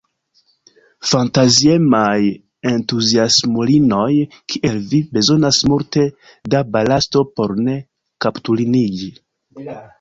Fantaziemaj 1.09 2.23
entuziasmulinoj, 2.71 4.09
kiel 4.55 4.81
vi, 4.95 5.03
bezonas 5.19 5.63
multe 5.75 6.09
da 6.55 6.65
balasto 6.79 7.27
por 7.37 7.57
ne 7.71 7.79
kapturniĝi. 8.27 9.15